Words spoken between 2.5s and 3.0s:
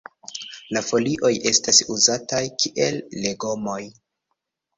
kiel